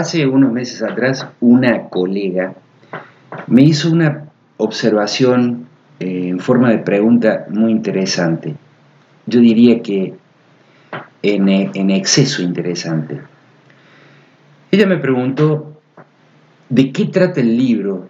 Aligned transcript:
Hace 0.00 0.26
unos 0.26 0.50
meses 0.50 0.82
atrás 0.82 1.26
una 1.40 1.90
colega 1.90 2.54
me 3.48 3.64
hizo 3.64 3.92
una 3.92 4.30
observación 4.56 5.66
eh, 5.98 6.28
en 6.28 6.40
forma 6.40 6.70
de 6.70 6.78
pregunta 6.78 7.44
muy 7.50 7.70
interesante. 7.70 8.54
Yo 9.26 9.40
diría 9.40 9.82
que 9.82 10.14
en, 11.20 11.50
en 11.50 11.90
exceso 11.90 12.40
interesante. 12.40 13.20
Ella 14.70 14.86
me 14.86 14.96
preguntó 14.96 15.78
de 16.70 16.92
qué 16.92 17.04
trata 17.04 17.42
el 17.42 17.58
libro 17.58 18.08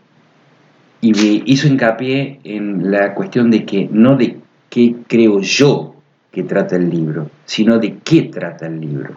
y 1.00 1.10
me 1.10 1.42
hizo 1.44 1.66
hincapié 1.66 2.38
en 2.44 2.92
la 2.92 3.14
cuestión 3.14 3.50
de 3.50 3.64
que 3.64 3.88
no 3.90 4.16
de 4.16 4.38
qué 4.68 4.94
creo 5.08 5.40
yo 5.40 5.96
que 6.30 6.44
trata 6.44 6.76
el 6.76 6.88
libro, 6.88 7.28
sino 7.46 7.80
de 7.80 7.96
qué 8.04 8.22
trata 8.22 8.68
el 8.68 8.80
libro. 8.80 9.16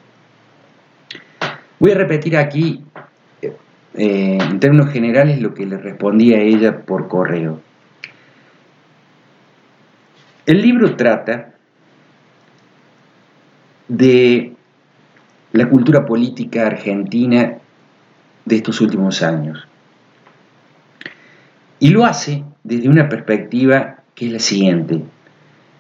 Voy 1.84 1.92
a 1.92 1.96
repetir 1.96 2.38
aquí, 2.38 2.82
eh, 3.42 3.52
en 4.40 4.60
términos 4.62 4.90
generales, 4.90 5.42
lo 5.42 5.54
que 5.54 5.66
le 5.66 5.76
respondí 5.78 6.34
a 6.34 6.40
ella 6.40 6.80
por 6.86 7.10
correo. 7.10 7.60
El 10.46 10.62
libro 10.62 10.96
trata 10.96 11.56
de 13.90 14.54
la 15.52 15.68
cultura 15.68 16.06
política 16.06 16.68
argentina 16.68 17.58
de 18.46 18.56
estos 18.56 18.80
últimos 18.80 19.22
años. 19.22 19.68
Y 21.82 21.90
lo 21.90 22.06
hace 22.06 22.46
desde 22.64 22.88
una 22.88 23.10
perspectiva 23.10 23.98
que 24.16 24.28
es 24.28 24.32
la 24.32 24.40
siguiente. 24.40 25.02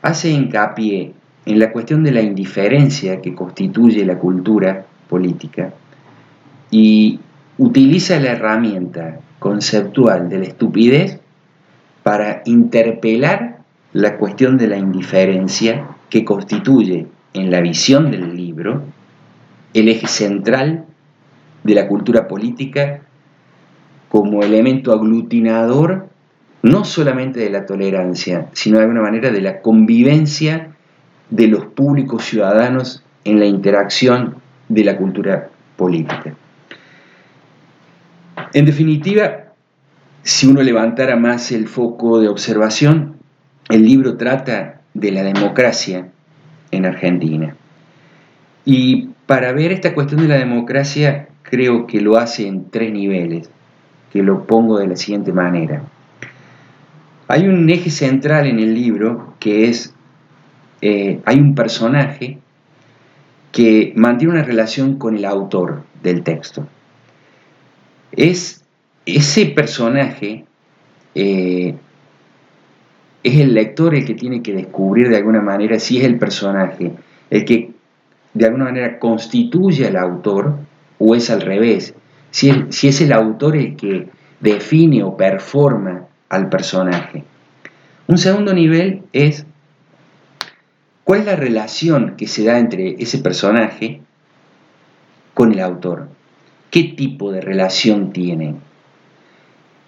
Hace 0.01 0.31
hincapié 0.31 1.13
en 1.45 1.59
la 1.59 1.71
cuestión 1.71 2.03
de 2.03 2.11
la 2.11 2.19
indiferencia 2.19 3.21
que 3.21 3.33
constituye 3.33 4.05
la 4.05 4.19
cultura 4.19 4.85
política 5.07 5.71
y 6.73 7.19
utiliza 7.59 8.19
la 8.19 8.31
herramienta 8.31 9.19
conceptual 9.37 10.27
de 10.27 10.39
la 10.39 10.45
estupidez 10.45 11.19
para 12.01 12.41
interpelar 12.45 13.59
la 13.93 14.17
cuestión 14.17 14.57
de 14.57 14.65
la 14.65 14.77
indiferencia 14.77 15.85
que 16.09 16.25
constituye 16.25 17.05
en 17.35 17.51
la 17.51 17.61
visión 17.61 18.09
del 18.09 18.35
libro 18.35 18.81
el 19.75 19.87
eje 19.87 20.07
central 20.07 20.85
de 21.63 21.75
la 21.75 21.87
cultura 21.87 22.27
política 22.27 23.01
como 24.09 24.41
elemento 24.41 24.93
aglutinador 24.93 26.09
no 26.63 26.85
solamente 26.85 27.39
de 27.39 27.51
la 27.51 27.67
tolerancia, 27.67 28.47
sino 28.53 28.77
de 28.77 28.85
alguna 28.85 29.01
manera 29.01 29.29
de 29.29 29.41
la 29.41 29.61
convivencia 29.61 30.71
de 31.29 31.47
los 31.47 31.65
públicos 31.65 32.23
ciudadanos 32.23 33.03
en 33.25 33.39
la 33.39 33.45
interacción 33.45 34.37
de 34.69 34.83
la 34.83 34.97
cultura 34.97 35.49
política. 35.77 36.35
En 38.53 38.65
definitiva, 38.65 39.45
si 40.21 40.45
uno 40.45 40.61
levantara 40.61 41.15
más 41.15 41.51
el 41.51 41.67
foco 41.67 42.19
de 42.19 42.27
observación, 42.27 43.15
el 43.69 43.83
libro 43.83 44.15
trata 44.15 44.81
de 44.93 45.11
la 45.11 45.23
democracia 45.23 46.09
en 46.69 46.85
Argentina. 46.85 47.55
Y 48.63 49.09
para 49.25 49.53
ver 49.53 49.71
esta 49.71 49.95
cuestión 49.95 50.21
de 50.21 50.27
la 50.27 50.37
democracia, 50.37 51.29
creo 51.41 51.87
que 51.87 51.99
lo 51.99 52.17
hace 52.17 52.45
en 52.45 52.69
tres 52.69 52.93
niveles, 52.93 53.49
que 54.11 54.21
lo 54.21 54.45
pongo 54.45 54.77
de 54.77 54.85
la 54.85 54.97
siguiente 54.97 55.33
manera. 55.33 55.81
Hay 57.27 57.47
un 57.47 57.67
eje 57.71 57.89
central 57.89 58.45
en 58.45 58.59
el 58.59 58.75
libro 58.75 59.33
que 59.39 59.67
es, 59.67 59.95
eh, 60.81 61.21
hay 61.25 61.39
un 61.39 61.55
personaje 61.55 62.37
que 63.51 63.93
mantiene 63.95 64.35
una 64.35 64.43
relación 64.43 64.99
con 64.99 65.17
el 65.17 65.25
autor 65.25 65.81
del 66.03 66.21
texto 66.21 66.67
es 68.15 68.63
ese 69.05 69.47
personaje, 69.47 70.45
eh, 71.15 71.75
es 73.23 73.39
el 73.39 73.53
lector 73.53 73.95
el 73.95 74.05
que 74.05 74.15
tiene 74.15 74.41
que 74.41 74.53
descubrir 74.53 75.09
de 75.09 75.17
alguna 75.17 75.41
manera 75.41 75.79
si 75.79 75.97
es 75.97 76.05
el 76.05 76.17
personaje, 76.17 76.91
el 77.29 77.45
que 77.45 77.71
de 78.33 78.45
alguna 78.45 78.65
manera 78.65 78.99
constituye 78.99 79.87
al 79.87 79.97
autor 79.97 80.55
o 80.99 81.15
es 81.15 81.29
al 81.29 81.41
revés, 81.41 81.93
si, 82.31 82.51
si 82.69 82.87
es 82.87 83.01
el 83.01 83.13
autor 83.13 83.55
el 83.55 83.75
que 83.75 84.07
define 84.39 85.03
o 85.03 85.15
performa 85.15 86.07
al 86.29 86.49
personaje. 86.49 87.23
Un 88.07 88.17
segundo 88.17 88.53
nivel 88.53 89.03
es 89.13 89.45
cuál 91.03 91.21
es 91.21 91.25
la 91.25 91.35
relación 91.35 92.15
que 92.17 92.27
se 92.27 92.43
da 92.43 92.59
entre 92.59 92.95
ese 92.99 93.19
personaje 93.19 94.01
con 95.33 95.53
el 95.53 95.59
autor 95.59 96.09
qué 96.73 96.85
tipo 96.85 97.31
de 97.31 97.39
relación 97.39 98.11
tienen. 98.11 98.57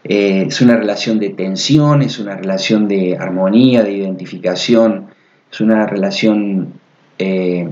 Eh, 0.04 0.46
es 0.48 0.62
una 0.62 0.78
relación 0.78 1.18
de 1.18 1.32
tensión, 1.32 2.04
es 2.04 2.20
una 2.20 2.36
relación 2.36 2.88
de 2.88 3.18
armonía, 3.18 3.82
de 3.82 3.92
identificación, 3.92 5.08
es 5.52 5.62
una 5.62 5.88
relación 5.88 6.74
eh, 7.18 7.68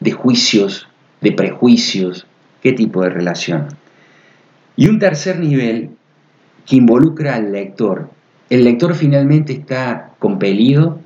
de 0.00 0.12
juicios, 0.12 0.86
de 1.22 1.32
prejuicios, 1.32 2.26
qué 2.62 2.74
tipo 2.74 3.00
de 3.02 3.08
relación. 3.08 3.68
Y 4.76 4.88
un 4.88 4.98
tercer 4.98 5.40
nivel 5.40 5.92
que 6.66 6.76
involucra 6.76 7.36
al 7.36 7.52
lector. 7.52 8.10
El 8.50 8.64
lector 8.64 8.94
finalmente 8.94 9.54
está 9.54 10.10
compelido 10.18 11.00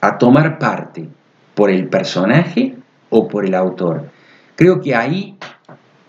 a 0.00 0.16
tomar 0.16 0.58
parte 0.58 1.10
por 1.54 1.68
el 1.68 1.88
personaje 1.88 2.74
o 3.10 3.28
por 3.28 3.44
el 3.44 3.54
autor. 3.54 4.08
Creo 4.56 4.80
que 4.80 4.94
ahí 4.94 5.36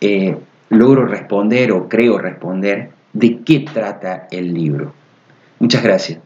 eh, 0.05 0.38
logro 0.69 1.05
responder 1.05 1.71
o 1.71 1.89
creo 1.89 2.19
responder 2.19 2.89
de 3.13 3.39
qué 3.43 3.61
trata 3.61 4.27
el 4.29 4.53
libro. 4.53 4.93
Muchas 5.59 5.81
gracias. 5.81 6.19